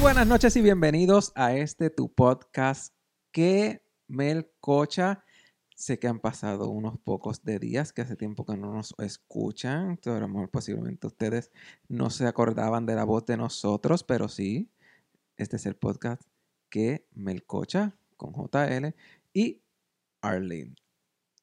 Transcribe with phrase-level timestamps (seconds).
[0.00, 2.94] buenas noches y bienvenidos a este tu podcast
[3.32, 5.24] que Melcocha.
[5.74, 9.98] Sé que han pasado unos pocos de días, que hace tiempo que no nos escuchan.
[10.02, 11.50] Pero amor, posiblemente ustedes
[11.88, 14.70] no se acordaban de la voz de nosotros, pero sí,
[15.36, 16.22] este es el podcast
[16.70, 18.94] que Melcocha con JL
[19.32, 19.62] y
[20.20, 20.76] Arlene.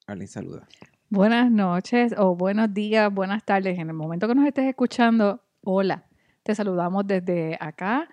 [0.07, 0.67] Arlene saluda.
[1.09, 3.77] Buenas noches o buenos días, buenas tardes.
[3.79, 6.05] En el momento que nos estés escuchando, hola.
[6.43, 8.07] Te saludamos desde acá.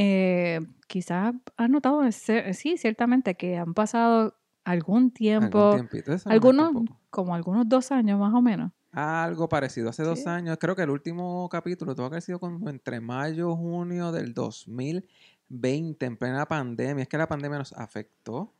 [0.00, 7.68] Eh, quizás has notado, sí, ciertamente que han pasado algún tiempo, Algún algunos, como algunos
[7.68, 8.70] dos años más o menos.
[8.92, 9.90] Algo parecido.
[9.90, 13.50] Hace dos años, creo que el último capítulo tuvo que haber sido como entre mayo
[13.50, 17.02] y junio del 2020, en plena pandemia.
[17.02, 18.54] Es que la pandemia nos afectó,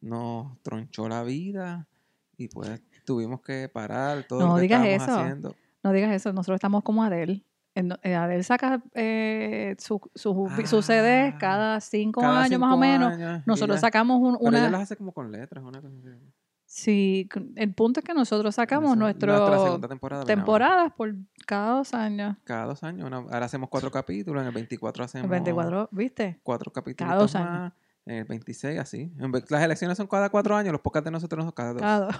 [0.00, 1.86] nos tronchó la vida
[2.36, 5.20] y pues tuvimos que parar todo No lo que digas estábamos eso.
[5.20, 5.56] haciendo.
[5.84, 7.44] No digas eso, nosotros estamos como Adele.
[7.74, 12.74] En- eh, Adele saca eh, su, su, sus CDs Ah, cada cinco Cada años más
[12.74, 13.12] o menos.
[13.12, 14.70] años, Nosotros ella- sacamos un- pero ella una...
[14.70, 15.62] las hace como con letras.
[15.64, 15.94] Una cosa.
[16.66, 20.24] Sí, el punto es que nosotros sacamos Esa- nuestro nuestra segunda temporada.
[20.24, 21.14] temporadas por
[21.46, 22.36] cada dos años.
[22.44, 23.06] Cada dos años.
[23.06, 24.40] una- ahora hacemos cuatro capítulos.
[24.42, 26.38] En el 24 hacemos El 24, ¿viste?
[26.42, 27.50] cuatro capítulos dos años.
[27.50, 27.72] más.
[28.06, 29.12] En el 26, así.
[29.18, 31.82] En Las elecciones son cada cuatro años, los podcasts de nosotros son cada dos.
[31.82, 32.16] Cada dos.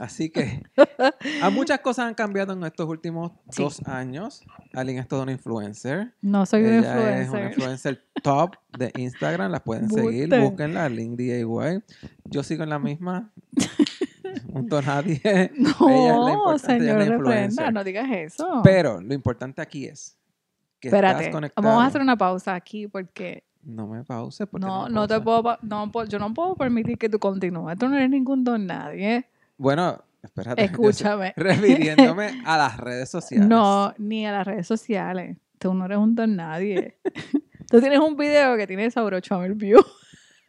[0.00, 0.62] Así que
[1.42, 3.62] a muchas cosas han cambiado en estos últimos Sí.
[3.62, 4.42] dos años.
[4.72, 6.14] Aline es toda una influencer.
[6.22, 7.52] No soy una Ella es una influencer.
[7.52, 9.52] influencer top de Instagram.
[9.52, 10.40] La pueden seguir, Buste.
[10.40, 11.82] búsquenla, Aline DIY.
[12.24, 13.30] Yo sigo en la misma.
[14.52, 15.20] Junto a nadie.
[15.56, 17.72] No, es señor reprenda, influencer.
[17.72, 18.60] no digas eso.
[18.64, 20.16] Pero lo importante aquí es
[20.80, 21.68] que Espérate, estás conectado.
[21.68, 25.92] vamos a hacer una pausa aquí porque No me pauses no, no te puedo, no,
[26.06, 27.76] yo no puedo permitir que tú continúes.
[27.78, 29.26] Tú no eres ningún don nadie.
[29.60, 30.64] Bueno, espérate.
[30.64, 31.34] Escúchame.
[31.36, 33.46] Refiriéndome a las redes sociales.
[33.46, 35.36] No, ni a las redes sociales.
[35.58, 36.96] Tú no eres un don nadie.
[37.70, 39.84] tú tienes un video que tiene sobre 8000 views,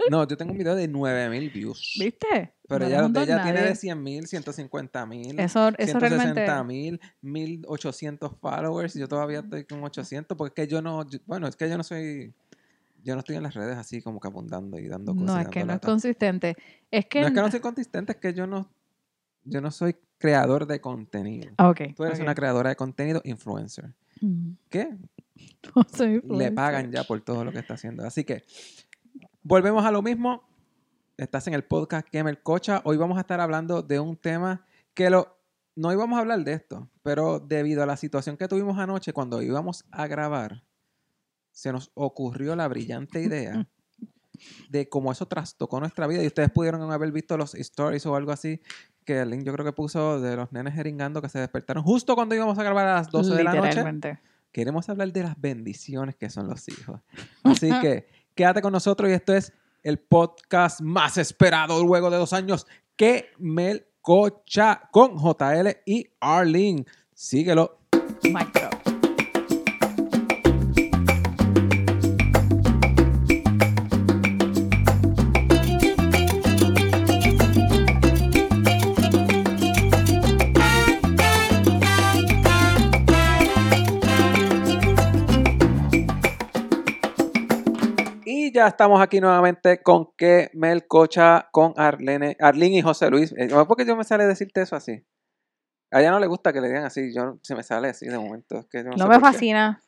[0.10, 1.98] No, yo tengo un video de 9000 views.
[2.00, 2.54] ¿viste?
[2.70, 6.46] Pero No ella, ella tiene de 100 mil, 150 mil, Eso, eso realmente...
[6.46, 8.96] 160 mil, 1800 followers.
[8.96, 11.70] y Yo todavía estoy con 800 porque es que yo no, yo- bueno, es que
[11.70, 12.34] yo no soy,
[13.04, 15.28] yo no estoy en las redes así como que abundando y dando cosas.
[15.28, 16.56] No, es que no es consistente.
[16.90, 17.20] Es que...
[17.20, 18.72] No es que no soy consistente, es que yo no,
[19.44, 21.52] yo no soy creador de contenido.
[21.58, 21.82] Ah, Ok.
[21.96, 23.94] Tú eres una creadora de contenido influencer.
[24.22, 24.98] Mm, ¿Qué?
[25.76, 26.56] no soy le influencer.
[26.56, 28.06] pagan ya por todo lo que está haciendo.
[28.06, 28.44] Así que
[29.44, 30.44] volvemos a lo mismo.
[31.18, 32.82] Estás en el podcast Kemer Cocha.
[32.86, 35.38] Hoy vamos a estar hablando de un tema que lo
[35.76, 39.42] no íbamos a hablar de esto, pero debido a la situación que tuvimos anoche cuando
[39.42, 40.64] íbamos a grabar,
[41.52, 43.68] se nos ocurrió la brillante idea
[44.70, 48.32] de cómo eso trastocó nuestra vida y ustedes pudieron haber visto los stories o algo
[48.32, 48.62] así
[49.06, 52.16] que el link yo creo que puso de los nenes jeringando que se despertaron justo
[52.16, 54.20] cuando íbamos a grabar a las 12 de la noche
[54.52, 57.00] queremos hablar de las bendiciones que son los hijos.
[57.44, 59.54] Así que quédate con nosotros y esto es
[59.84, 66.86] el podcast más esperado luego de dos años que Melcocha con JL y Arlene.
[67.14, 67.80] Síguelo.
[68.24, 68.81] Mic
[88.52, 93.34] Y ya estamos aquí nuevamente con que Melcocha con Arlene, Arlene y José Luis.
[93.38, 95.06] Eh, ¿Por qué yo me sale decirte eso así?
[95.90, 98.18] A ella no le gusta que le digan así, yo se me sale así de
[98.20, 98.58] momento.
[98.60, 99.22] es que yo no No sé me qué.
[99.22, 99.82] fascina.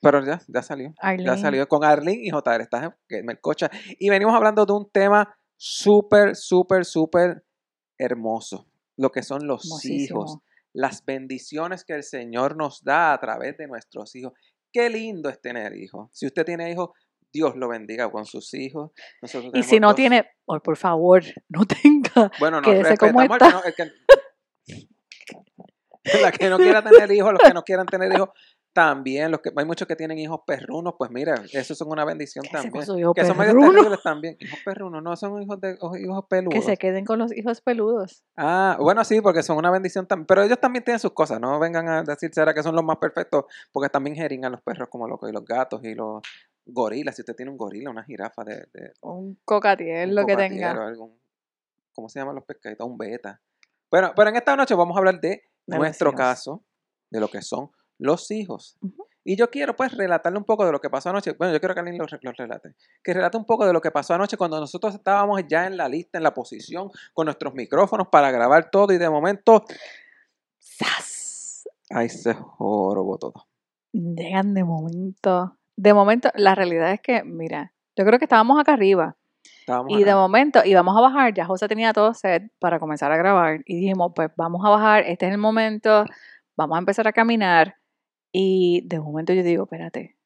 [0.00, 0.92] Pero ya, ya salió.
[1.24, 3.70] Ya salió con Arlene y JR, estás en Melcocha.
[4.00, 7.44] Y venimos hablando de un tema súper, súper, súper
[7.98, 8.66] hermoso.
[8.96, 10.22] Lo que son los Hermosísimo.
[10.22, 10.38] hijos.
[10.72, 14.32] Las bendiciones que el Señor nos da a través de nuestros hijos.
[14.72, 16.10] Qué lindo es tener hijos.
[16.12, 16.90] Si usted tiene hijos,
[17.32, 18.90] Dios lo bendiga con sus hijos.
[19.22, 22.30] Nosotros Y si no dos- tiene, oh, por favor, no tenga.
[22.40, 24.74] Bueno, no, quédese como respetamos al que no- el
[26.04, 28.30] que- la que no quiera tener hijos, los que no quieran tener hijos,
[28.72, 29.30] también.
[29.30, 32.72] Los que, hay muchos que tienen hijos perrunos, pues mira, eso son una bendición también.
[32.98, 34.36] hijo Que son medio terribles también.
[34.38, 36.54] Hijos perrunos, no son hijos de o- hijos peludos.
[36.54, 38.22] Que se queden con los hijos peludos.
[38.36, 40.26] Ah, bueno, sí, porque son una bendición también.
[40.26, 41.40] Pero ellos también tienen sus cosas.
[41.40, 44.88] No vengan a decir, será que son los más perfectos, porque también jeringan los perros
[44.88, 46.22] como locos y los gatos y los
[46.68, 47.16] gorilas.
[47.16, 50.70] Si usted tiene un gorila, una jirafa de, de Un cocatiel, un lo que tenga.
[50.86, 51.18] algún-
[51.94, 52.86] ¿Cómo se llaman los pescaditos?
[52.86, 53.40] Un beta.
[53.90, 56.62] Bueno, pero en esta noche vamos a hablar de nuestro caso,
[57.10, 58.78] de lo que son los hijos.
[59.24, 61.32] Y yo quiero pues relatarle un poco de lo que pasó anoche.
[61.32, 62.74] Bueno, yo quiero que alguien lo relate.
[63.02, 65.88] Que relate un poco de lo que pasó anoche cuando nosotros estábamos ya en la
[65.88, 69.64] lista, en la posición, con nuestros micrófonos para grabar todo y de momento,
[70.58, 71.68] ¡Sas!
[71.90, 73.46] ahí se jorobó todo.
[73.92, 78.72] Llegan de momento de momento, la realidad es que, mira, yo creo que estábamos acá
[78.72, 79.16] arriba.
[79.60, 83.16] Estábamos Y de momento íbamos a bajar, ya José tenía todo set para comenzar a
[83.16, 86.04] grabar y dijimos, pues vamos a bajar, este es el momento,
[86.56, 87.76] vamos a empezar a caminar
[88.32, 90.16] y de momento yo digo, espérate,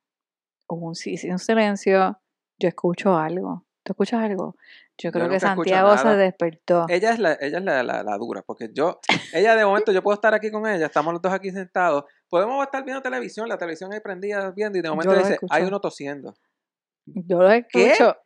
[0.68, 0.94] hubo un,
[1.30, 2.18] un silencio,
[2.58, 4.56] yo escucho algo, ¿tú escuchas algo?
[4.96, 6.86] Yo creo que Santiago se despertó.
[6.88, 9.00] Ella es la, ella es la, la- la dura, porque yo,
[9.34, 12.64] ella de momento, yo puedo estar aquí con ella, estamos los dos aquí sentados, podemos
[12.64, 15.52] estar viendo televisión, la televisión ahí prendida viendo, y de momento dice, escucho.
[15.54, 16.34] hay uno tosiendo.
[17.04, 17.92] Yo lo ¿Qué?
[17.92, 18.16] escucho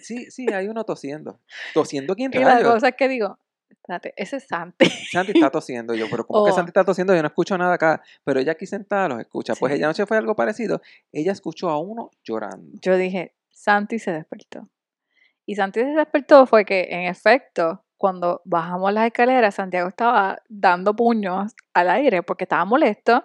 [0.00, 1.40] Sí, sí, hay uno tosiendo.
[1.74, 2.74] ¿Tosiendo quién y la rayos?
[2.74, 4.86] cosa es que digo, espérate, ese es Santi.
[5.10, 5.94] Santi está tosiendo.
[5.94, 6.54] Yo, pero ¿cómo que Oh.
[6.54, 7.12] Santi está tosiendo?
[7.14, 8.00] Yo no escucho nada acá.
[8.22, 9.54] Pero ella aquí sentada los escucha.
[9.58, 9.78] Pues Sí.
[9.78, 10.80] ella anoche fue algo parecido.
[11.12, 12.78] Ella escuchó a uno llorando.
[12.80, 14.68] Yo dije, Santi se despertó.
[15.44, 20.94] Y Santi se despertó fue que, en efecto, cuando bajamos las escaleras, Santiago estaba dando
[20.94, 23.24] puños al aire porque estaba molesto,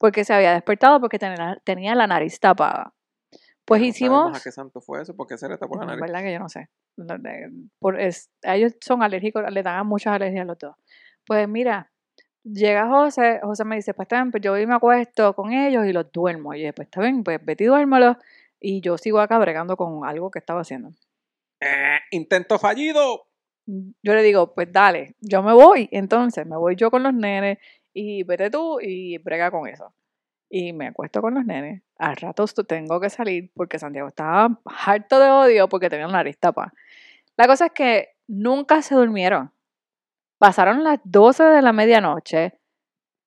[0.00, 2.94] porque se había despertado, porque tenía, tenía la nariz tapada.
[3.66, 4.34] Pues no hicimos...
[4.36, 5.14] ¿A qué santo fue eso?
[5.14, 6.00] porque se le tapó la nariz?
[6.00, 6.70] verdad que yo no sé.
[7.78, 10.74] Por- es- ellos son alérgicos, le dan muchas alergias a los dos.
[11.26, 11.92] Pues mira,
[12.42, 15.52] llega José, José me dice, pues está bien, pues yo voy y me acuesto con
[15.52, 16.54] ellos y los duermo.
[16.54, 18.16] Y yo, pues está bien, pues vete y duérmelos.
[18.58, 20.92] Y yo sigo acá bregando con algo que estaba haciendo.
[21.60, 21.98] ¡Eh!
[22.12, 23.26] ¡Intento fallido!
[23.66, 25.88] Yo le digo, pues dale, yo me voy.
[25.92, 27.58] Entonces me voy yo con los nenes
[27.92, 29.92] y vete tú y brega con eso.
[30.48, 31.82] Y me acuesto con los nenes.
[31.96, 36.38] Al rato tengo que salir porque Santiago estaba harto de odio porque tenía la nariz
[36.38, 36.72] tapada.
[37.36, 39.52] La cosa es que nunca se durmieron.
[40.38, 42.58] Pasaron las 12 de la medianoche,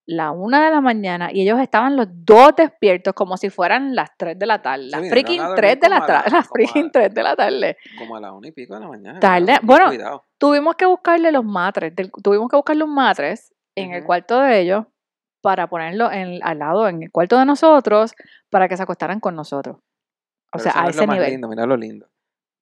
[0.06, 4.10] la 1 de la mañana y ellos estaban los dos despiertos como si fueran las
[4.18, 4.88] 3 de la tarde.
[4.88, 6.32] Las vinieron freaking a dormir 3 de la la- tarde.
[6.32, 7.78] Las como a- freaking 3 de la tarde.
[7.98, 9.20] Como a las una y pico de la mañana.
[9.20, 9.60] Tarde.
[9.62, 10.26] Bueno, Cuidado.
[10.38, 14.60] Tuvimos que buscarle los matres, del- tuvimos que buscarle un matres en el cuarto de
[14.60, 14.86] ellos
[15.42, 18.14] para ponerlo en, al lado en el cuarto de nosotros
[18.50, 19.78] para que se acostaran con nosotros.
[19.78, 19.82] O
[20.54, 22.08] Pero sea, a no es ese lo más lindo, mira lo lindo.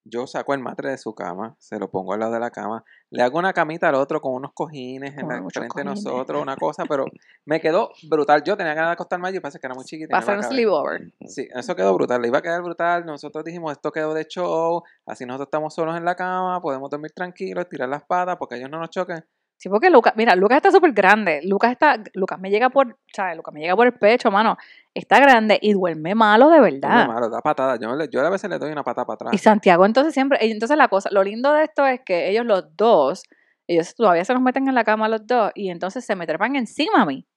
[0.04, 2.84] Yo saco el matre de su cama, se lo pongo al lado de la cama,
[3.12, 6.56] le hago una camita al otro con unos cojines en la frente de nosotros, una
[6.56, 7.06] cosa, pero
[7.46, 8.42] me quedó brutal.
[8.44, 10.20] Yo tenía ganas de acostarme allí, pasa que era muy chiquita.
[10.20, 11.14] me un sleepover.
[11.28, 13.06] Sí, eso quedó brutal, le iba a quedar brutal.
[13.06, 17.12] Nosotros dijimos, esto quedó de show, así nosotros estamos solos en la cama, podemos dormir
[17.12, 19.24] tranquilos, tirar las patas porque ellos no nos choquen.
[19.62, 21.40] Sí, porque Lucas, mira, Lucas está súper grande.
[21.44, 23.38] Lucas está, Lucas me llega por, ¿sabes?
[23.38, 24.58] Lucas me llega por el pecho, mano.
[24.92, 27.08] Está grande y duerme malo de Duerme verdad.
[27.08, 27.78] malo, da patada.
[27.80, 29.42] Yo, a veces le doy una patada para Y atrás.
[29.42, 32.76] Santiago entonces siempre, y entonces la cosa, lo lindo de esto es que ellos los
[32.76, 33.22] dos,
[33.68, 36.56] ellos todavía se nos meten en la cama los dos y entonces se me trepan
[36.56, 37.28] encima a mí.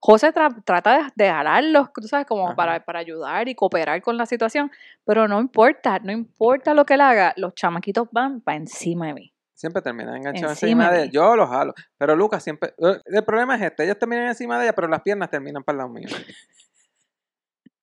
[0.00, 4.16] José tra- trata de, de jalarlos, tú sabes, como para, para ayudar y cooperar con
[4.16, 4.70] la situación,
[5.04, 9.12] pero no importa, no importa lo que él haga, los chamaquitos van para encima de
[9.14, 9.31] mí.
[9.62, 11.12] Siempre terminan enganchados Encima encima de ella.
[11.12, 11.72] Yo los jalo.
[11.96, 12.74] Pero Lucas siempre.
[12.78, 15.74] eh, El problema es este: ellos terminan encima de ella, pero las piernas terminan para
[15.74, 16.08] el lado mío.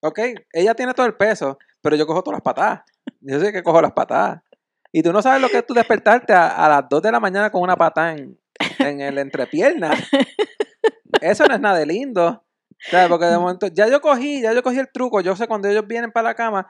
[0.02, 0.20] Ok,
[0.54, 2.81] ella tiene todo el peso, pero yo cojo todas las patadas.
[3.20, 4.42] Yo sé que cojo las patadas.
[4.94, 7.20] Y tú no sabes lo que es tú despertarte a, a las 2 de la
[7.20, 8.40] mañana con una patada en,
[8.80, 9.92] en el entrepierna.
[11.22, 12.46] Eso no es nada de lindo.
[12.81, 13.10] ¿Sabes?
[13.10, 15.20] Porque de momento, ya yo cogí, ya yo cogí el truco.
[15.22, 16.68] Yo sé cuando ellos vienen para la cama,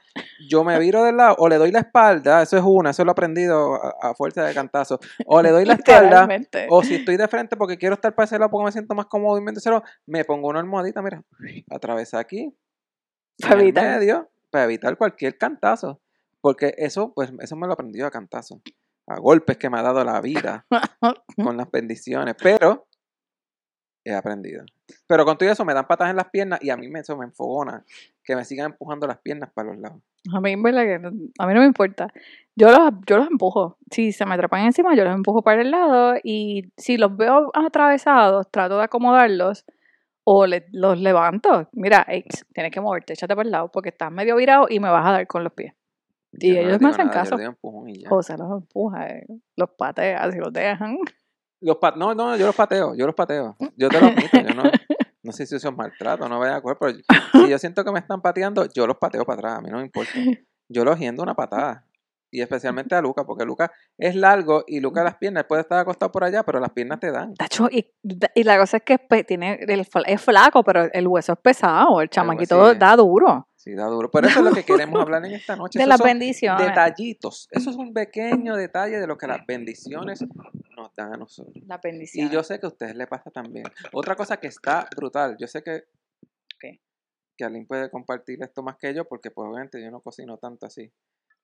[0.50, 2.42] yo me viro del lado o le doy la espalda.
[2.42, 5.00] Eso es una, eso lo he aprendido a, a fuerza de cantazo.
[5.28, 6.28] O le doy la espalda.
[6.70, 9.06] O si estoy de frente porque quiero estar para ese lado porque me siento más
[9.06, 11.24] cómodo ese lado, me pongo una almohadita, mira,
[11.70, 12.56] atravesa aquí,
[13.42, 14.00] Para evitar.
[14.00, 16.02] medio, para evitar cualquier cantazo.
[16.42, 18.62] Porque eso, pues, eso me lo aprendí a cantazo.
[19.08, 20.66] A golpes que me ha dado la vida
[21.44, 22.36] con las bendiciones.
[22.42, 22.88] Pero
[24.12, 24.64] he aprendido.
[25.08, 27.16] Pero con todo eso me dan patas en las piernas y a mí me, eso
[27.18, 27.84] me enfogona.
[28.24, 30.02] Que me sigan empujando las piernas para los lados.
[30.34, 30.96] A mí, verdad que
[31.40, 32.08] a mí no me importa.
[32.56, 33.78] Yo los, yo los empujo.
[33.90, 36.16] Si se me atrapan encima, yo los empujo para el lado.
[36.24, 39.66] Y si los veo atravesados, trato de acomodarlos
[40.26, 41.70] o le- los levanto.
[41.72, 42.06] Mira,
[42.54, 45.12] tienes que moverte, échate para el lado porque estás medio virado y me vas a
[45.12, 45.74] dar con los pies.
[46.34, 47.36] Y Yo no ellos me hacen nada, caso.
[48.12, 49.26] O se los empuja, eh,
[49.56, 50.98] los patea, si los dejan.
[51.62, 53.56] Los pa- no, no, yo los pateo, yo los pateo.
[53.76, 54.64] Yo te lo admito, yo no,
[55.24, 56.98] no sé si eso es maltrato, no vaya a coger, pero
[57.44, 59.78] si yo siento que me están pateando, yo los pateo para atrás, a mí no
[59.78, 60.12] me importa.
[60.70, 61.84] Yo los hiendo una patada.
[62.32, 66.12] Y especialmente a Luca, porque Luca es largo y Luca las piernas, puede estar acostado
[66.12, 67.34] por allá, pero las piernas te dan.
[67.34, 67.92] Tacho, y,
[68.36, 72.02] y la cosa es que pe- tiene el es flaco, pero el hueso es pesado.
[72.02, 73.48] El chamaquito da duro.
[73.56, 74.10] Sí, da duro.
[74.12, 75.80] Pero eso es lo que queremos hablar en esta noche.
[75.80, 76.68] De Esos las bendiciones.
[76.68, 77.48] detallitos.
[77.52, 80.24] Eso es un pequeño detalle de lo que las bendiciones
[80.78, 81.56] nos dan a nosotros.
[81.68, 82.32] Las Y bendiciones.
[82.32, 83.66] yo sé que a ustedes les pasa también.
[83.92, 85.86] Otra cosa que está brutal, yo sé que,
[87.38, 90.66] que alguien puede compartir esto más que yo, porque pues obviamente yo no cocino tanto
[90.66, 90.92] así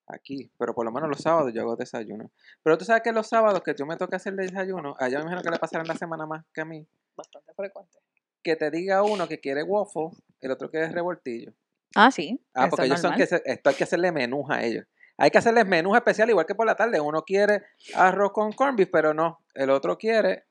[0.08, 2.32] aquí, pero por lo menos los sábados yo hago desayuno.
[2.64, 5.42] Pero tú sabes que los sábados que yo me toca hacer desayuno, allá me imagino
[5.42, 7.98] que le pasarán la semana más que a mí, Bastante frecuente.
[8.44, 10.10] que te diga uno que quiere waffle,
[10.42, 11.54] el otro quiere revoltillo.
[11.96, 12.40] Ah, sí.
[12.54, 14.86] Ah, eso porque ellos son que se- esto hay que hacerle menús a ellos.
[15.18, 17.00] Hay que hacerles menús especiales igual que por la tarde.
[17.00, 17.64] Uno quiere
[17.96, 19.40] arroz con corned beef, pero no.
[19.54, 20.44] El otro quiere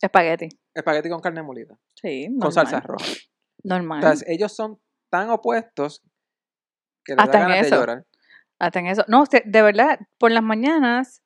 [0.00, 0.48] Espagueti.
[0.74, 3.04] espagueti con carne molida, Sí, con salsa roja.
[3.62, 4.02] Normal.
[4.02, 6.02] Entonces, ellos son tan opuestos
[7.04, 7.76] que les da Hasta en ganas de eso.
[7.76, 8.06] llorar.
[8.62, 9.04] Eso.
[9.08, 11.20] No, usted- de verdad, por las mañanas.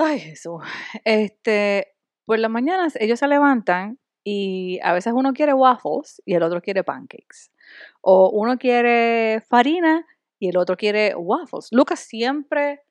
[0.00, 0.62] Ay, Jesús.
[1.04, 1.88] Este,
[2.24, 6.60] por las mañanas ellos se levantan y a veces uno quiere waffles y el otro
[6.62, 7.50] quiere pancakes.
[8.00, 10.06] O uno quiere farina
[10.38, 11.68] y el otro quiere waffles.
[11.72, 12.82] Lucas siempre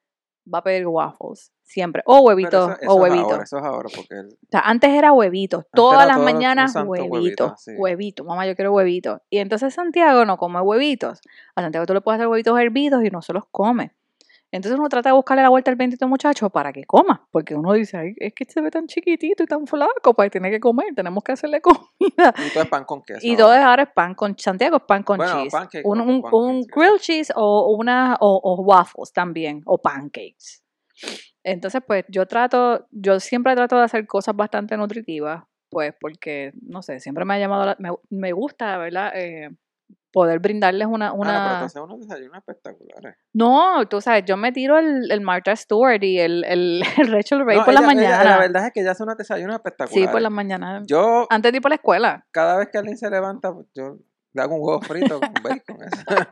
[0.54, 1.52] va a pedir waffles.
[1.64, 2.02] Siempre.
[2.06, 2.54] O huevitos.
[2.72, 3.32] eso, eso o es huevitos.
[3.32, 5.66] ahora, eso es ahora, porque el- O sea, antes era huevitos.
[5.74, 7.52] Todas era las mañanas huevito, huevitos.
[7.62, 7.72] sí.
[7.78, 8.26] Huevitos.
[8.26, 9.20] Mamá, yo quiero huevitos.
[9.30, 11.20] Y entonces Santiago no come huevitos.
[11.56, 13.92] A Santiago tú le puedes hacer huevitos hervidos y no se los come.
[14.52, 17.28] Entonces uno trata de buscarle la vuelta al bendito muchacho para que coma.
[17.32, 20.50] Porque uno dice, Ay, es que se ve tan chiquitito y tan flaco, pues tiene
[20.50, 20.94] que comer.
[20.96, 22.34] Tenemos que hacerle comida.
[22.38, 23.20] y todo es pan con queso.
[23.22, 23.44] Y ahora.
[23.44, 25.52] todo es ahora es pan con Santiago es pan con Bueno, cheese.
[25.52, 29.78] pancake un un, pan un con grilled cheese o una o, o waffles también o
[29.82, 30.64] pancakes.
[31.44, 36.82] Entonces, pues yo trato, yo siempre trato de hacer cosas bastante nutritivas, pues porque, no
[36.82, 39.12] sé, siempre me ha llamado, la- me, me gusta, ¿verdad?
[39.16, 39.50] Eh,
[40.12, 41.08] poder brindarles una...
[41.08, 41.32] Ah, no, una...
[41.54, 43.16] pero haces unos desayunos espectaculares.
[43.34, 47.46] No, tú sabes, yo me tiro el, el Martha Stewart y el, el, el Rachel
[47.46, 48.24] Ray No, por la ella- ella- mañana.
[48.32, 50.08] la verdad es que ella hace unos desayunos espectaculares.
[50.10, 50.82] sí, por la mañana.
[50.86, 52.26] Yo, Antes de ir por la escuela.
[52.32, 53.98] cada vez que alguien se levanta, yo
[54.34, 55.78] le hago un huevo frito con bacon.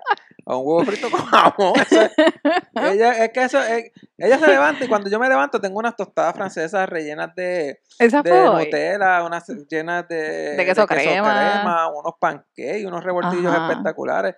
[0.46, 1.74] o un huevo frito con jamón.
[2.76, 5.96] ella, es que eso, es- ella se levanta y cuando yo me levanto tengo unas
[5.96, 8.66] tostadas francesas rellenas de, Esa de fue.
[8.66, 11.90] Nutella, unas llenas de, De queso crema.
[11.90, 13.68] unos pancakes, unos revoltillos Ajá.
[13.70, 14.36] espectaculares.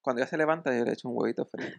[0.00, 1.76] Cuando ella se levanta, yo le echo un huevito frito.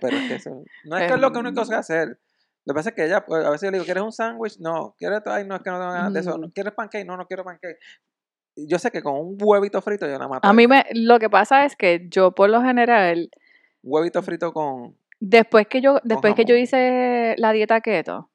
[0.00, 2.18] Pero es que eso no es que es lo que único que hacer.
[2.66, 4.58] Lo que pasa es que ella, pues, a veces yo le digo, ¿quieres un sándwich?
[4.60, 4.94] No.
[4.98, 5.22] ¿Quieres?
[5.26, 6.36] Ay, no, es que no tengo ganas de eso.
[6.38, 6.50] Mm.
[6.50, 7.06] ¿Quieres pancake?
[7.06, 7.78] No, no quiero pancake.
[8.56, 10.40] Yo sé que con un huevito frito yo nada más.
[10.42, 13.30] A mí me, lo que pasa es que yo por lo general,
[13.82, 14.96] huevito frito con...
[15.20, 18.28] después que yo, después que yo hice la dieta keto,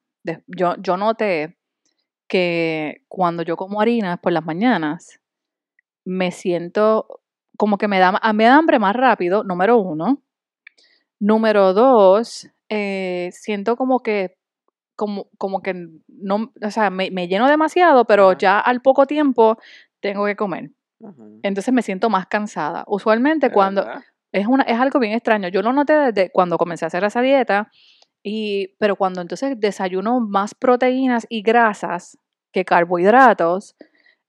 [0.47, 1.57] yo, yo noté
[2.27, 5.19] que cuando yo como harinas por las mañanas,
[6.05, 7.21] me siento
[7.57, 10.21] como que me da, me da hambre más rápido, número uno.
[11.19, 14.37] Número dos, eh, siento como que,
[14.95, 15.73] como, como que
[16.07, 19.57] no, o sea, me, me lleno demasiado, pero ya al poco tiempo
[20.11, 20.71] tengo que comer.
[21.43, 22.83] Entonces me siento más cansada.
[22.87, 24.03] Usualmente ¿De cuando, verdad?
[24.31, 25.49] es, una, es algo bien extraño.
[25.49, 27.69] Yo lo noté desde cuando comencé a hacer esa dieta,
[28.23, 32.17] y, pero cuando entonces desayuno más proteínas y grasas
[32.51, 33.75] que carbohidratos,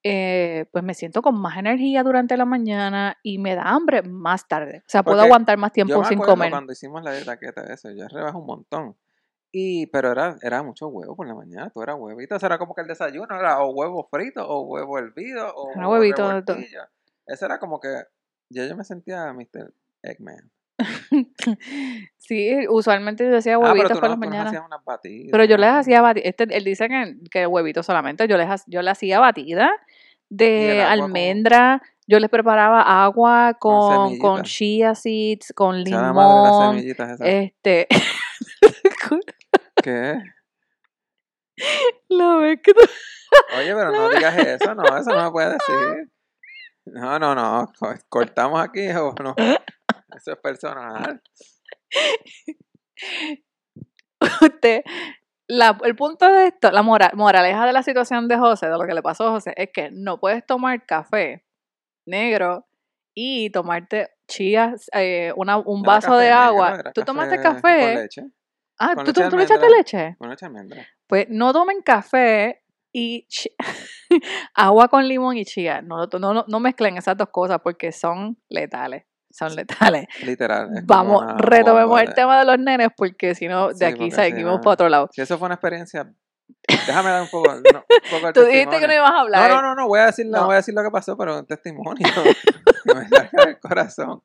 [0.02, 4.46] eh, pues me siento con más energía durante la mañana y me da hambre más
[4.46, 4.78] tarde.
[4.78, 6.50] O sea, puedo aguantar más Yo tiempo me sin comer.
[6.50, 8.96] cuando hicimos la dieta keto, eso, yo rebajé un montón.
[9.52, 12.34] Y, pero era, era mucho huevo por la mañana, todo era huevito.
[12.36, 15.88] Eso era como que el desayuno era o huevo frito, o huevo hervido, o Era
[15.88, 16.58] huevito todo.
[17.26, 17.88] Eso era como que,
[18.50, 19.72] ya yo me sentía Mr.
[20.02, 20.50] Eggman.
[22.18, 24.62] Sí, usualmente yo decía Ah, huevitos por no, las mañanas.
[24.84, 25.28] batidas.
[25.30, 25.78] Pero yo les ¿no?
[25.78, 26.24] hacía batida.
[26.28, 28.26] Este, él dice que, que huevito solamente.
[28.28, 29.70] Yo les, yo le hacía batida
[30.28, 31.82] de con- almendra.
[32.08, 36.74] Yo les preparaba agua con, con chia seeds, con Sea la madre las limón.
[36.76, 37.26] semillitas esas.
[37.28, 37.86] Este.
[39.86, 40.20] ¿Qué?
[42.08, 42.80] La vez que tú-
[43.56, 46.10] Oye, pero no digas eso, no, eso no me puedes decir.
[46.86, 49.32] No, no, no, co- cortamos aquí o no.
[50.16, 51.22] Eso es personal.
[54.42, 54.82] usted-
[55.46, 58.86] la- el punto de esto, la mora- moraleja de la situación de José, de lo
[58.88, 61.44] que le pasó a José, es que no puedes tomar café
[62.06, 62.66] negro
[63.14, 66.82] y tomarte chía, eh, una- un vaso de café agua.
[66.92, 67.94] ¿Tú tomaste Con café?
[67.94, 68.22] leche.
[68.78, 70.16] Ah, ¿tú, tú, tú le echaste leche?
[70.18, 70.86] Con leche almendra.
[71.06, 73.26] Pues no tomen café y
[74.54, 75.82] agua con limón y chía.
[75.82, 79.04] No, no, no, mezclen esas dos cosas porque son letales.
[79.30, 80.06] Son letales.
[80.22, 80.70] Literal.
[80.84, 84.54] Vamos, retomemos el de- tema de los nenes porque si no, de Sí, aquí seguimos
[84.56, 85.08] no- para otro lado.
[85.12, 86.10] Si eso fue una experiencia,
[86.68, 89.50] déjame dar un poco, no, un poco Tú dijiste que no ibas a hablar.
[89.50, 90.38] No, no, no, no, voy a decir, no.
[90.38, 90.44] No.
[90.46, 92.06] voy a decir lo que pasó, pero un testimonio
[92.84, 94.22] que me saca del corazón.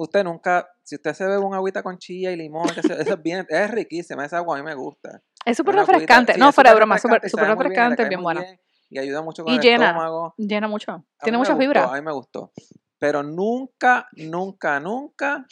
[0.00, 3.22] Usted nunca, si usted se bebe un agüita con chía y limón, se- eso es
[3.22, 5.20] bien, es riquísima, esa agua a mí me gusta.
[5.44, 6.34] Es súper refrescante.
[6.34, 8.40] sí, no, fuera de broma, súper refrescante bien, bien buena.
[8.42, 9.86] bien Y ayuda mucho con Y el llena.
[9.86, 10.34] estómago.
[10.36, 11.04] Llena mucho.
[11.20, 11.84] Tiene mucha gustó, fibra.
[11.92, 12.52] A mí me gustó.
[13.00, 15.44] Pero nunca, nunca, nunca,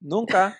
[0.00, 0.58] nunca,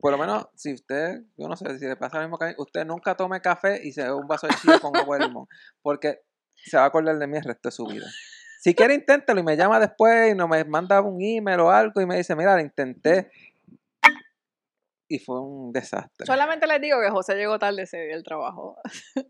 [0.00, 2.48] por lo menos si usted, yo no sé si le pasa lo mismo que a
[2.48, 5.26] mí, usted nunca tome café y se bebe un vaso de chía con agua de
[5.26, 5.46] limón.
[5.82, 6.20] Porque
[6.54, 8.06] se va a acordar de mí el resto de su vida.
[8.66, 12.00] Si quiere, inténtalo y me llama después y no me manda un email o algo
[12.00, 13.30] y me dice, mira, lo intenté.
[15.06, 16.26] Y fue un desastre.
[16.26, 18.76] Solamente les digo que José llegó tarde ese día del trabajo.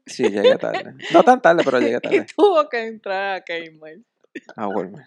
[0.06, 0.94] Sí, llegué tarde.
[1.12, 4.06] No tan tarde, pero llegué y tarde tuvo que entrar a Kmart.
[4.56, 5.06] a Walmart.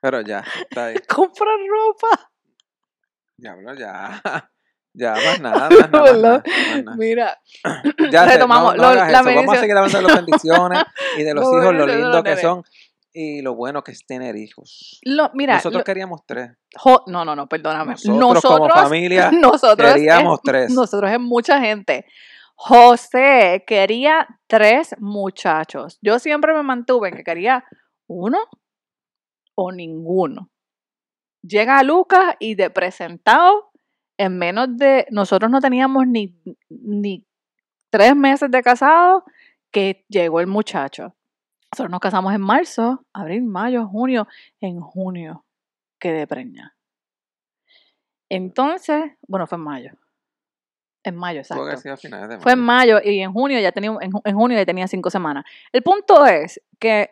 [0.00, 0.96] Pero ya, está ahí.
[1.08, 2.32] Compra ropa.
[3.36, 4.50] Diablo, ya.
[4.98, 5.88] Ya, más nada, más nada.
[5.90, 6.44] más ¿Verdad?
[6.46, 6.96] nada, más nada.
[6.96, 7.38] Mira,
[8.10, 9.34] Ya sé, Retomamos, no, no lo- hagas la.
[9.34, 10.82] Vamos a seguir hablando de las bendiciones
[11.18, 12.62] y de los Lo hijos, lo lindo que son
[13.12, 14.98] y lo bueno que es tener hijos.
[15.02, 16.50] lo, mira, Nosotros queríamos tres.
[16.76, 17.94] jo- no, no, no, perdóname.
[18.04, 20.70] Nosotros, como familia nosotros queríamos es, tres.
[20.72, 22.04] Nosotros es mucha gente.
[22.54, 25.98] José quería tres muchachos.
[26.02, 27.64] Yo siempre me mantuve en que quería
[28.06, 28.38] uno
[29.54, 30.50] o ninguno.
[31.42, 33.65] Llega Lucas y de presentado,
[34.18, 35.06] en menos de.
[35.10, 36.36] Nosotros no teníamos ni,
[36.68, 37.26] ni
[37.90, 39.24] tres meses de casado
[39.70, 41.14] que llegó el muchacho.
[41.72, 44.26] Nosotros nos casamos en marzo, abril, mayo, junio.
[44.60, 45.44] En junio
[45.98, 46.74] quedé preñada.
[48.28, 49.92] Entonces, bueno, fue en mayo.
[51.04, 51.96] En mayo, que exacto.
[51.98, 52.94] finales de Fue en mayo.
[52.94, 55.44] mayo y en junio ya tenía, en, en junio ya tenía cinco semanas.
[55.72, 57.10] El punto es que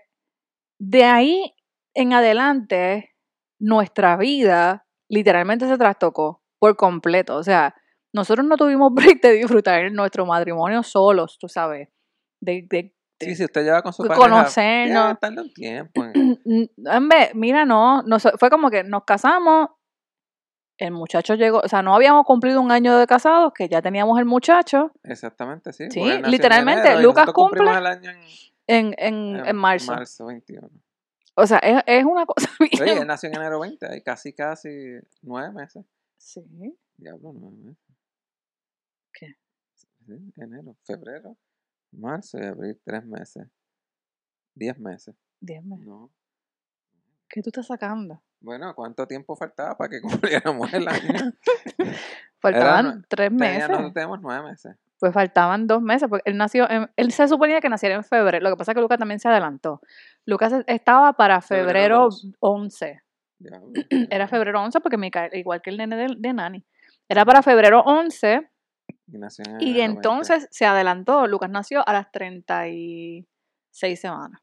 [0.81, 1.55] de ahí
[1.95, 3.15] en adelante
[3.61, 7.37] nuestra vida literalmente se trastocó por completo.
[7.37, 7.75] O sea,
[8.15, 11.89] nosotros no tuvimos break de disfrutar nuestro matrimonio solos, tú sabes.
[12.41, 15.19] De, de, Sí, si usted lleva con su de pareja, conocernos.
[15.23, 16.05] ya un tiempo.
[16.05, 16.41] en-
[16.91, 19.69] hombre, mira, no, nos- fue como que nos casamos,
[20.79, 24.19] el muchacho llegó, o sea, no habíamos cumplido un año de casados, que ya teníamos
[24.19, 25.85] el muchacho Exactamente, sí.
[25.91, 28.19] Sí, literalmente, enero Lucas cumple el año en,
[28.67, 29.93] en, en, en marzo.
[29.93, 30.69] Marzo 21.
[31.37, 32.83] O sea, es, es una cosa bien...
[32.83, 34.69] Oye, él nació en enero 20, hay casi, casi
[35.23, 35.85] nueve meses.
[36.25, 36.43] Sí.
[36.97, 37.97] Diablo, nueve meses.
[39.13, 39.37] ¿Qué?
[39.75, 41.37] Sí, enero, febrero,
[41.93, 43.47] marzo y abril, tres meses.
[44.55, 45.15] Diez meses.
[45.39, 45.87] Diez meses.
[47.29, 48.23] ¿Qué tú estás sacando?
[48.41, 50.01] Bueno, ¿cuánto tiempo faltaba para que
[50.41, 51.33] cumpliéramos el año?
[52.41, 53.53] faltaban tres meses.
[53.53, 54.77] Tenía, nosotros tenemos nueve meses.
[54.99, 58.43] Pues faltaban dos meses, porque él nació, en, él se suponía que naciera en febrero,
[58.43, 59.83] lo que pasa es que Lucas también se adelantó.
[60.25, 63.04] Lucas estaba para febrero, febrero 11,
[64.11, 66.65] Era febrero 11 porque me cae igual que el nene de, de Nani.
[67.09, 68.49] Era para febrero 11.
[69.07, 71.27] Y, en y entonces se adelantó.
[71.27, 74.41] Lucas nació a las 36 semanas.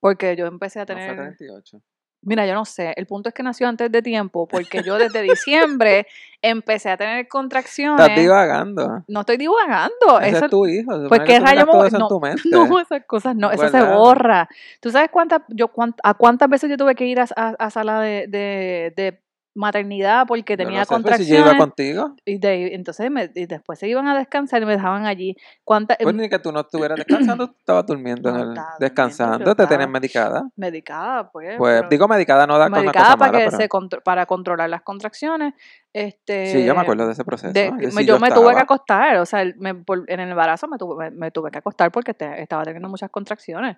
[0.00, 1.10] Porque yo empecé a tener.
[1.10, 1.82] No, fue 38.
[2.22, 2.92] Mira, yo no sé.
[2.96, 6.06] El punto es que nació antes de tiempo porque yo desde diciembre
[6.42, 8.00] empecé a tener contracciones.
[8.00, 9.04] Estás divagando.
[9.08, 10.20] No estoy divagando.
[10.20, 10.92] Ese Eso, es tu hijo.
[11.08, 12.08] pues, ¿qué rayo me no,
[12.68, 14.48] no, esas cosas no, eso se borra.
[14.80, 17.70] ¿Tú sabes cuántas, yo cuánt- a cuántas veces yo tuve que ir a, a- a
[17.70, 19.20] sala de, de, de
[19.54, 21.26] maternidad porque Yo no tenía sé, contracciones?
[21.26, 24.66] Si yo iba contigo, y, de, entonces me- y después se iban a descansar y
[24.66, 25.36] me dejaban allí.
[25.64, 29.66] ¿Cuántas, pues ni que tú no estuvieras descansando, tú estabas durmiendo, en el- descansando, te
[29.66, 30.42] tenías medicada.
[30.56, 31.56] medicada, pues.
[31.58, 35.54] Pues digo medicada, no da medicada para mala, que se contro- para controlar las contracciones.
[35.92, 37.52] Este, Sí, yo me acuerdo de ese proceso.
[37.52, 40.66] de- sí, yo, me tuve que acostar, o sea, el- me- por- en el embarazo
[40.68, 43.76] me tuve, me, me tuve que acostar porque te- estaba teniendo muchas contracciones.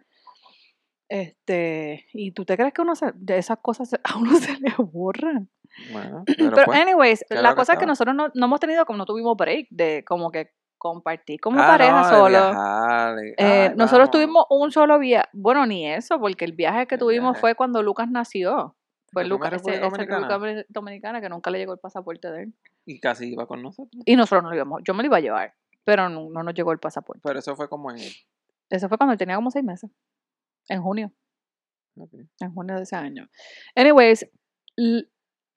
[1.09, 4.53] Este, y tú te crees que uno se- de esas cosas se- a uno se
[4.61, 5.49] le borran.
[5.93, 8.61] Bueno, pero, Pero, pues, anyways, ¿qué era la cosa es que nosotros no, no hemos
[8.61, 12.29] tenido, como no tuvimos break de como que compartir como ah, pareja no, solo.
[12.29, 14.11] viajar y, Eh, ay, nosotros vamos.
[14.11, 17.41] tuvimos un solo viaje, bueno, ni eso, porque el viaje que ¿Qué tuvimos viaje?
[17.41, 18.77] fue cuando Lucas nació.
[19.13, 20.29] Fue ¿Que fuimos a Lucas, ese, Dominicana?
[20.29, 22.55] República Dominicana que nunca le llegó el pasaporte de él.
[22.85, 24.03] Y casi iba con nosotros.
[24.05, 26.53] Y nosotros no lo íbamos, yo me lo iba a llevar, pero no, no nos
[26.55, 27.21] llegó el pasaporte.
[27.25, 27.99] Pero eso fue como en...
[28.69, 29.91] Eso fue cuando él tenía como seis meses,
[30.69, 31.13] en junio,
[32.41, 33.29] en junio de ese año.
[33.77, 34.27] Anyways,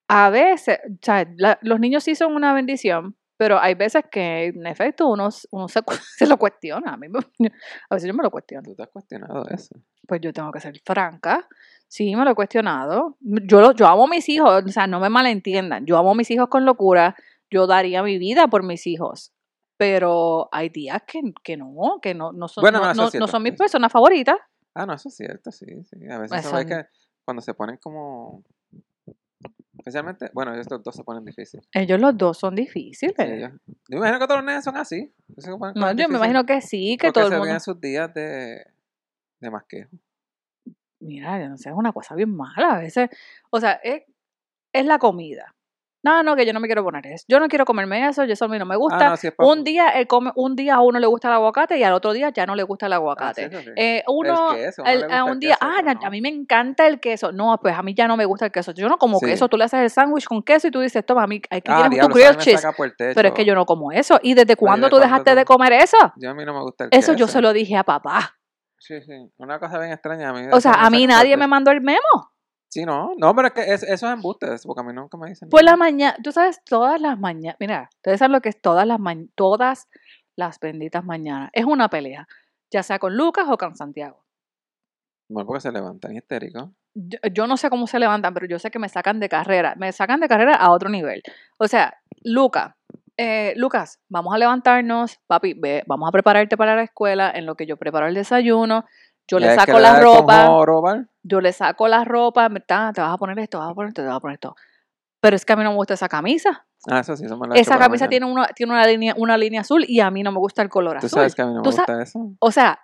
[0.09, 4.45] a veces, o sea, la- los niños sí son una bendición, pero hay veces que
[4.45, 5.29] en efecto uno,
[6.21, 6.93] se, lo cuestiona.
[6.93, 7.19] A, mí me-
[7.89, 8.63] a veces yo me lo cuestiono.
[8.63, 9.75] Tú te has cuestionado eso.
[10.07, 11.47] Pues yo tengo que ser franca.
[11.87, 13.17] Sí, me lo he cuestionado.
[13.19, 15.85] Yo, lo- yo amo a mis hijos, o sea, no me malentiendan.
[15.85, 17.15] Yo amo a mis hijos con locura.
[17.49, 19.33] Yo daría mi vida por mis hijos.
[19.77, 23.91] Pero hay días que, que no, que no, no son, Bueno, no, son mis personas
[23.91, 24.37] favoritas.
[24.79, 26.07] Ah, no, eso es cierto, sí, sí.
[26.07, 26.85] A veces Pues se ve son- que
[27.25, 28.43] cuando se ponen como...
[29.79, 31.67] Especialmente, bueno, estos dos se ponen difíciles.
[31.73, 33.15] Ellos los dos son difíciles.
[33.17, 35.11] Sí, ellos- yo me imagino que todos los nenes son así.
[35.37, 37.45] se no, yo me imagino que sí, que porque todo el se mundo.
[37.45, 38.65] vienen sus días de,
[39.39, 39.89] de masquejo.
[40.99, 43.09] Mira, yo no sé, es una cosa bien mala a veces.
[43.49, 44.03] O sea, es,
[44.73, 45.55] es la comida.
[46.03, 47.25] No, no, que yo no me quiero poner eso.
[47.27, 49.13] Yo no quiero comerme eso, yo eso a mí no me gusta.
[49.13, 51.83] Ah, no, Un día él come, un día a uno le gusta el aguacate y
[51.83, 53.49] al otro día ya no le gusta el Ah, sí, aguacate.
[53.49, 53.69] sí.
[53.75, 54.83] Eh, uno, El queso,
[55.25, 57.31] un día, queso, ah, a mí me encanta el queso.
[57.31, 58.71] No, pues a mí ya no me gusta el queso.
[58.73, 59.47] Yo no como queso.
[59.49, 61.89] Tú le haces el sándwich con queso y tú dices, toma, a mí aquí Ah,
[61.89, 62.65] tienes diablo, tu me cheese.
[63.15, 64.19] Pero es que yo no como eso.
[64.21, 65.97] ¿Y desde cuándo ¿de tú dejaste de comer eso?
[66.17, 67.37] Yo a mí no me gusta el Eso yo queso.
[67.37, 68.37] se lo dije a papá.
[68.79, 69.31] Sí, sí.
[69.37, 70.47] Una cosa bien extraña a mí.
[70.51, 72.31] O sea, a mí nadie me mandó el memo.
[72.69, 73.13] Sí, no.
[73.17, 75.61] No, pero es que es- eso es embustes, porque a mí nunca me dicen Por
[75.63, 75.77] la nada.
[75.77, 79.29] mañana, tú sabes, todas las mañanas, mira, ustedes saben lo que es todas las mañanas,
[79.35, 79.87] todas
[80.35, 81.49] las benditas mañanas.
[81.53, 82.27] Es una pelea,
[82.71, 84.23] ya sea con Lucas o con Santiago.
[85.29, 86.69] Bueno, porque se levantan histéricos.
[86.93, 89.75] yo, yo no sé cómo se levantan, pero yo sé que me sacan de carrera.
[89.77, 91.21] Me sacan de carrera a otro nivel.
[91.57, 92.75] O sea, Luca,
[93.17, 97.55] eh, Lucas, vamos a levantarnos, papi, ve, vamos a prepararte para la escuela en lo
[97.55, 98.85] que yo preparo el desayuno.
[99.27, 103.59] Yo le saco la ropa, yo le saco la ropa, te vas a poner esto,
[103.59, 104.55] vas a poner esto, te vas a poner esto.
[105.19, 106.65] Pero es que a mí no me gusta esa camisa.
[106.87, 109.37] Ah, eso sí, eso me hecho Esa la camisa tiene una, tiene una línea, una
[109.37, 111.17] línea azul y a mí no me gusta el color Tú azul.
[111.17, 112.31] sabes que a mí no me Tú gusta eso.
[112.39, 112.79] O sea,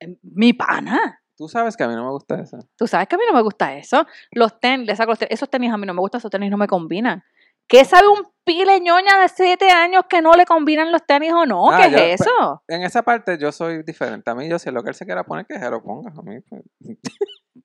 [0.00, 1.22] em, mi pana.
[1.36, 2.58] Tú sabes que a mí no me gusta eso.
[2.76, 4.04] Tú sabes que a mí no me gusta eso.
[4.32, 5.34] Los tenis, le saco los tenis.
[5.34, 7.22] Esos tenis a mí no me gustan, esos tenis no me combinan.
[7.68, 11.44] ¿Qué sabe un pile ñoña de 7 años que no le combinan los tenis o
[11.44, 11.70] no?
[11.70, 12.62] Ah, ¿Qué yo- es eso?
[12.66, 14.30] En esa parte yo soy diferente.
[14.30, 16.10] A mí, yo si es lo que él se quiera poner, que se lo ponga.
[16.16, 16.62] A mí, pues,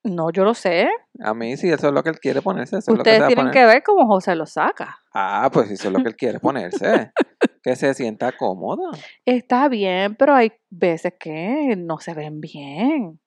[0.04, 0.90] No, yo lo sé.
[1.22, 3.16] a mí si eso es lo que él quiere ponerse, eso es lo que se
[3.16, 3.54] Ustedes va a tienen poner.
[3.54, 4.98] que ver cómo José lo saca.
[5.14, 7.12] Ah, pues si eso es lo que él quiere ponerse.
[7.64, 8.92] que se sienta cómodo.
[9.26, 13.22] Está bien, pero hay veces que no se ven bien.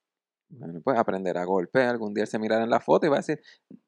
[0.48, 1.82] Bueno, pues aprender a golpe.
[1.82, 3.40] Algún día se mirará en la foto y va a decir,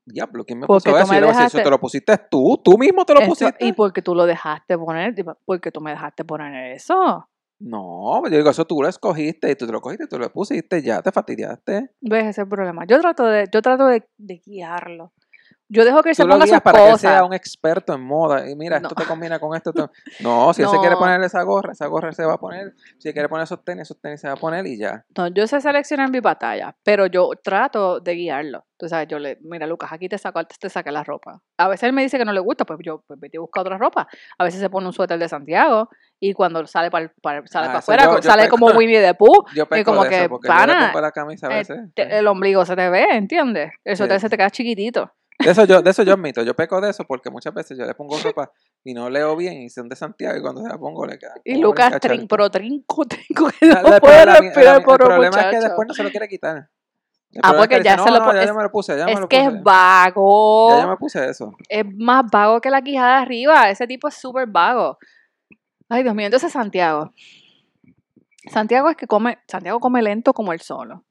[0.05, 0.91] diablo, ¿quién me puso eso?
[0.91, 3.21] Y le va a decir, dejaste- eso te lo pusiste tú, tú mismo te lo
[3.21, 3.65] Eso- pusiste.
[3.65, 7.29] y porque tú lo dejaste poner, porque tú me dejaste poner eso.
[7.61, 10.81] No, yo digo, eso tú lo escogiste y tú te lo cogiste, tú lo pusiste,
[10.83, 11.91] ya te fastidiaste.
[12.01, 12.85] ¿Ves ese problema?
[12.87, 15.13] Yo trato de, yo trato de, de guiarlo.
[15.71, 17.27] Yo dejo que él se ponga sus para que él sea cosas.
[17.29, 18.49] un experto en moda.
[18.49, 18.89] Y mira, No.
[18.89, 19.71] esto te combina con esto.
[19.71, 19.91] esto.
[20.21, 20.99] No, si él se quiere No.
[20.99, 22.75] poner esa gorra, esa gorra se va a poner.
[22.99, 25.05] Si quiere poner esos tenis, esos tenis se va a poner y ya.
[25.17, 28.65] No, yo sé seleccionar mi batalla, pero yo trato de guiarlo.
[28.79, 31.41] Tú sabes, yo le, mira, Lucas, aquí te saco, antes te saqué la ropa.
[31.59, 33.63] A veces él me dice que no le gusta, pues yo pues vete a buscar
[33.63, 34.07] otra ropa.
[34.39, 35.89] A veces se pone un suéter de Santiago
[36.21, 39.15] y cuando sale para sale Ah, para afuera, yo- yo sale peco- como Winnie the
[39.15, 41.79] Pooh, Yo peco como de que, yo le pana, la camisa a eh, veces.
[41.95, 42.09] te- sí.
[42.13, 43.73] el ombligo se te ve, ¿entiendes?
[43.85, 43.99] El Sí.
[43.99, 45.11] suéter se te queda chiquitito.
[45.39, 47.85] De eso yo, de eso yo admito, yo peco de eso porque muchas veces yo
[47.87, 48.51] le pongo ropa
[48.85, 51.35] y no leo bien y son de Santiago y cuando se la pongo le queda.
[51.45, 54.99] Y Lucas, trin, pero trinco, trinco, que no la- puede la- la- respirar el por
[54.99, 56.69] problema es que después no se lo quiere quitar.
[57.31, 58.63] El Ah, problema es que porque ya dice, se "No, lo no, ya es- me
[58.63, 60.71] lo puse, ya me Es lo que es vago.
[60.71, 61.53] Ya yo me puse eso.
[61.69, 63.71] es más vago que la quijada de arriba.
[63.71, 64.99] Ese tipo es súper vago.
[65.91, 66.27] Ay, Dios mío.
[66.27, 67.13] Entonces, Santiago.
[68.51, 71.05] Santiago es que come, Santiago come lento como el solo.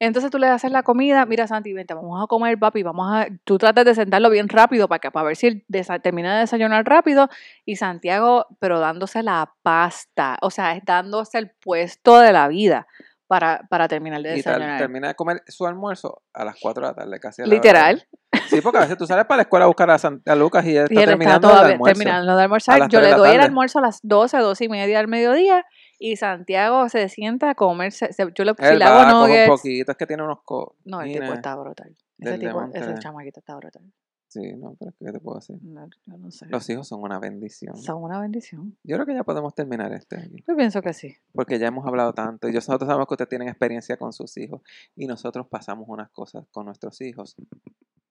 [0.00, 3.26] Entonces tú le haces la comida, mira Santi, vente, vamos a comer, papi, vamos a,
[3.44, 6.40] tú tratas de sentarlo bien rápido para que para ver si él desa- termina de
[6.40, 7.28] desayunar rápido
[7.64, 12.86] y Santiago, pero dándose la pasta, o sea, es dándose el puesto de la vida
[13.26, 14.78] para, para terminar de Y desayunar.
[14.78, 17.56] termina de comer su almuerzo a las 4 de la tarde, casi a la hora.
[17.56, 18.06] Literal.
[18.48, 20.64] Sí, porque a veces tú sales para la escuela a buscar a, San- a Lucas
[20.66, 21.98] y él está Y él está terminando el todavía almuerzo.
[21.98, 22.88] terminando de almorzar.
[22.88, 25.64] Yo le de doy el almuerzo a las 12, 12 y media del mediodía
[26.10, 28.12] y Santiago se sienta a comerse.
[28.12, 30.76] se- yo le, hago coge un poquito, es que tiene unos co...
[30.84, 31.96] No, el tipo está brutal.
[32.18, 33.82] Ese tipo, ese chamaquito está brutal.
[34.28, 35.56] Sí, no, pero ¿qué te puedo decir?
[35.62, 36.46] No, yo no sé.
[36.46, 37.76] Los hijos son una bendición.
[37.76, 38.76] Son una bendición.
[38.82, 41.14] Yo creo que ya podemos terminar este aquí, Yo pienso que sí.
[41.32, 44.60] porque ya hemos hablado tanto y nosotros sabemos que ustedes tienen experiencia con sus hijos
[44.96, 47.36] y nosotros pasamos unas cosas con nuestros hijos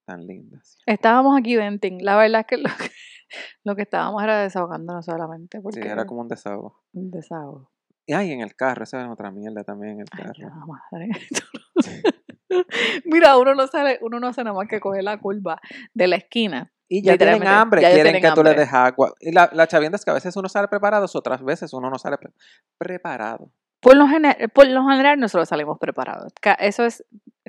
[0.06, 0.78] tan lindas.
[0.86, 1.98] Estábamos aquí venting.
[2.04, 2.90] La verdad es que lo que,
[3.66, 5.58] lo que estábamos era desahogándonos solamente.
[5.58, 6.82] Sí, Porque era como un desahogo.
[6.94, 7.70] un desahogo.
[8.06, 10.56] Y ay, en el carro, esa es otra mierda también en el Ay, carro.
[10.68, 11.10] madre.
[13.06, 15.60] Mira, uno no sale, uno no hace nada más que coger la curva
[15.94, 16.72] de la esquina.
[16.90, 18.66] Y ya tienen hambre, ya quieren tienen que tú les hambre.
[18.66, 19.14] des agua.
[19.20, 21.98] Y la, la chavienda es que a veces uno sale preparado, otras veces uno no
[21.98, 22.32] sale pre-
[22.78, 23.50] preparado.
[23.80, 26.32] Por lo, gener- por lo general nosotros salimos preparados.
[26.60, 27.04] Eso es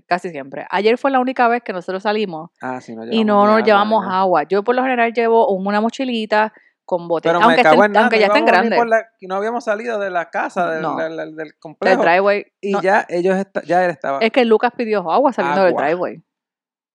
[0.07, 0.67] casi siempre.
[0.71, 4.05] Ayer fue la única vez que nosotros salimos Ah, sí, no y no nos llevamos
[4.09, 4.45] agua.
[4.45, 6.53] Yo por lo general llevo una mochilita
[6.85, 8.81] con botellas, Pero aunque, estén- en nada, aunque ya estén grandes.
[9.21, 10.97] y no habíamos salido de la casa, del, No.
[10.97, 12.03] del- del- del Del complejo.
[12.03, 12.45] driveway.
[12.61, 16.23] y no, ya ellos, ya él estaba es que Lucas pidió agua saliendo del driveway.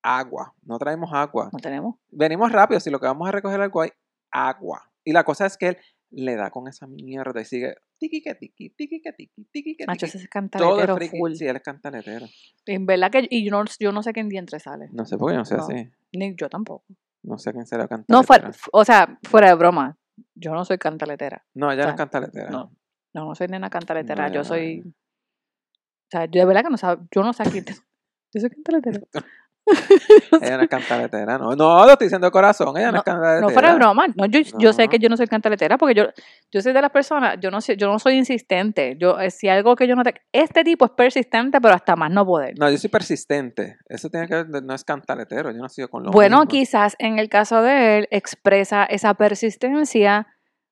[0.03, 0.53] agua.
[0.63, 1.49] No traemos agua.
[1.51, 1.95] No tenemos.
[2.09, 3.89] Venimos rápido, si lo que vamos a recoger algo hay
[4.31, 4.91] agua.
[5.03, 5.77] Y la cosa es que él
[6.11, 9.85] le da con esa mierda y sigue tiqui que tiqui, tiqui que tiqui, tiqui que
[9.85, 11.33] Macho, ese es cantaletero full.
[11.33, 12.25] Sí, él es cantaletero.
[12.65, 14.87] En verdad que y yo no, yo no sé qué en dientes sale.
[14.91, 15.63] No sé por qué no sé No.
[15.63, 15.89] así.
[16.13, 16.85] Ni yo tampoco.
[17.23, 18.23] No sé quién será No, cantaletera.
[18.23, 19.97] fuera, o sea, fuera de broma.
[20.35, 21.45] Yo no soy cantaletera.
[21.53, 22.49] No, ella no sea, es cantaletera.
[22.49, 22.71] no.
[23.13, 24.27] No, no soy nena cantaletera.
[24.27, 24.81] No, yo no, soy.
[24.81, 24.89] no.
[24.89, 27.65] O sea, yo de verdad que no sab- yo no sé quién.
[28.31, 28.99] Yo soy cantaletera.
[30.41, 31.55] Ella no es cantaletera, no.
[31.55, 32.77] No, lo estoy diciendo de corazón.
[32.77, 33.41] Ella no, es cantaletera.
[33.41, 34.07] No fuera broma.
[34.15, 36.05] No, yo, yo sé que yo no soy cantaletera porque yo,
[36.51, 38.95] yo soy de las personas, yo no, sé, yo no soy insistente.
[38.99, 40.15] Yo, eh, si algo que yo no te.
[40.31, 42.53] Este tipo es persistente, pero hasta más no poder.
[42.57, 43.77] No, yo soy persistente.
[43.87, 45.51] Eso tiene que ver, no es cantaletero.
[45.51, 46.49] Yo no sigo con lo bueno, mismo.
[46.49, 50.27] quizás en el caso de él expresa esa persistencia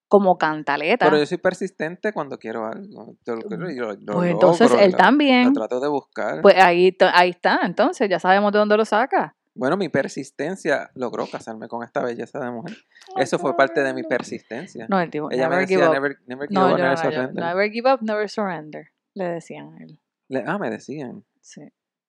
[0.08, 1.06] como cantaleta.
[1.06, 3.16] Pero yo soy persistente cuando quiero algo.
[3.26, 5.46] Yo lo quiero y lo, lo pues entonces logro, él lo- también.
[5.48, 6.42] Lo trato de buscar.
[6.42, 9.36] Pues ahí, ahí está, entonces ya sabemos de dónde lo saca.
[9.54, 12.78] bueno, mi persistencia logró casarme con esta belleza de mujer.
[13.18, 14.86] Eso fue parte de mi persistencia.
[14.90, 15.94] No, el tipo, Ella me give decía, up.
[15.94, 17.44] never, never give no, up, never no, yo- surrender.
[17.44, 18.88] never give up, never surrender.
[19.16, 20.00] Le decían a él.
[20.30, 21.24] Le- ah, me decían.
[21.42, 21.62] Sí.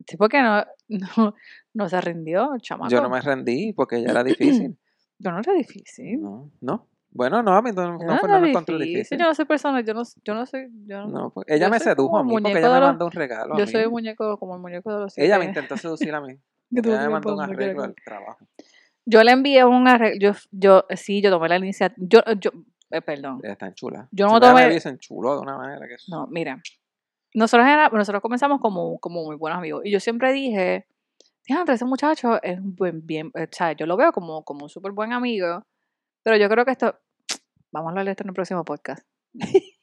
[0.06, 0.64] Sí, porque no,
[1.16, 1.34] no,
[1.74, 2.90] no se rindió, chamaco.
[2.90, 4.78] Yo no me rendí porque ella era difícil.
[5.18, 6.20] Yo no era difícil.
[6.20, 6.86] No, no.
[7.18, 9.18] Bueno, no, a mí no, no Yo fue, no me encontré difícil.
[9.18, 11.70] Yo no soy persona, yo no, yo no soy, yo, no- No, porque ella yo
[11.72, 13.54] me sedujo a mí porque ella me mandó un regalo.
[13.54, 13.72] a yo mí.
[13.72, 16.38] soy el muñeco, como el muñeco de los Ella me intentó seducir a mí.
[16.70, 18.46] Ella me mandó un arreglo al trabajo.
[19.04, 22.50] Yo le envié un arreglo, yo, yo, sí, yo tomé la iniciativa, yo, yo,
[22.90, 24.06] eh, perdón, Ella está chula.
[24.12, 26.62] Yo no Si tomé- me dicen chulo de una manera que no, mira,
[27.34, 30.86] nosotros, era, nosotros comenzamos como, como muy buenos amigos, y yo siempre dije,
[31.48, 34.68] Diandre, ese muchacho es un buen, bien, o sea, yo lo veo como, como un
[34.68, 35.64] súper buen amigo,
[36.22, 36.94] pero yo creo que esto,
[37.72, 39.06] vamos a hablar de esto en el próximo podcast.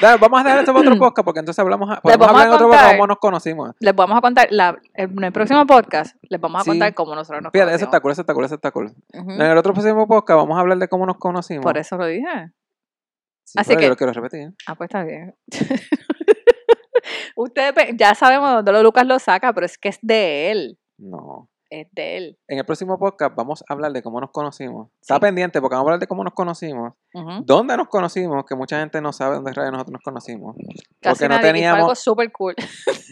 [0.00, 2.52] Dale, vamos a dejar esto para otro podcast porque entonces hablamos, a- podemos hablar en
[2.54, 3.70] otro podcast cómo nos conocimos.
[3.80, 6.70] Les vamos a contar, la, en el próximo podcast, les vamos a Sí.
[6.70, 8.02] contar cómo nosotros nos Fíjate, eso está conocimos.
[8.02, 9.34] cool, eso está cool, eso está cool.
[9.42, 11.62] En el otro próximo podcast vamos a hablar de cómo nos conocimos.
[11.64, 12.52] Por eso lo dije.
[13.44, 14.54] Sí, Así que- yo lo quiero repetir.
[14.66, 15.34] Ah, pues está bien.
[17.36, 20.78] Ustedes pe- ya sabemos dónde lo Lucas lo saca, pero es que es de él.
[20.98, 21.48] No.
[21.70, 22.38] Es de él.
[22.48, 24.88] En el próximo podcast vamos a hablar de cómo nos conocimos.
[25.00, 26.94] Está pendiente porque vamos a hablar de cómo nos conocimos.
[27.44, 28.44] ¿Dónde nos conocimos?
[28.44, 30.56] Que mucha gente no sabe dónde rayos nosotros nos conocimos.
[31.00, 32.54] Casi Porque no y fue algo teníamos, súper cool.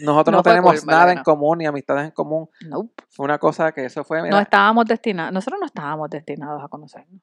[0.03, 2.49] nosotros no no, tenemos cool, ¿verdad nada en común ni amistades en común.
[2.69, 2.89] Nope.
[3.09, 6.67] Fue una cosa que eso fue, mira, No estábamos destinados, nosotros no estábamos destinados a
[6.67, 7.21] conocernos.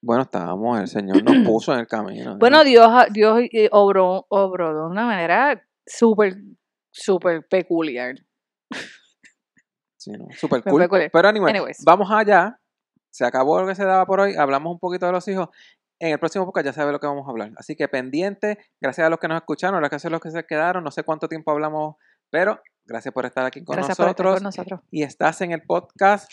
[0.00, 2.38] bueno, estábamos, el Señor nos puso en el camino.
[2.38, 6.36] Bueno, Dios, Dios eh, obró, obró de una manera súper,
[6.92, 8.14] súper peculiar.
[10.00, 10.88] Sí, no, Fue cool.
[11.12, 11.84] Pero anyway, Anyways.
[11.84, 12.58] vamos allá.
[13.10, 14.34] Se acabó lo que se daba por hoy.
[14.34, 15.48] Hablamos un poquito de los hijos.
[15.98, 17.50] En el próximo podcast ya sabe lo que vamos a hablar.
[17.56, 18.58] Así que pendiente.
[18.80, 20.82] Gracias a los que nos escucharon, gracias a los que se quedaron.
[20.82, 21.96] No sé cuánto tiempo hablamos,
[22.30, 24.34] pero gracias por estar aquí con Gracias por estar nosotros.
[24.36, 24.80] con nosotros.
[24.90, 26.32] Y estás en el podcast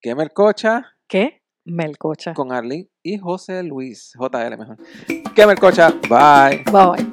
[0.00, 1.42] Que Mercocha ¿Qué?
[1.66, 2.32] Melcocha.
[2.32, 4.14] con Arlene y José Luis.
[4.18, 4.76] JL mejor.
[5.34, 5.90] Que Mercocha.
[6.08, 6.64] Bye.
[6.72, 7.11] Bye bye.